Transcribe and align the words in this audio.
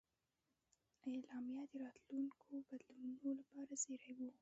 اعلامیه 1.09 1.63
د 1.71 1.73
راتلونکو 1.83 2.45
بدلونونو 2.69 3.29
لپاره 3.39 3.73
زېری 3.83 4.13
و. 4.17 4.19